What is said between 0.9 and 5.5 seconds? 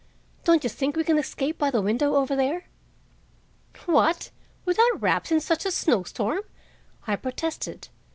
we can escape by the window over there?" "What, without wraps and in